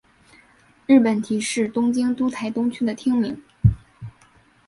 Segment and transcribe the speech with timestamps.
[0.87, 3.39] 日本堤是东京都台东区的町名。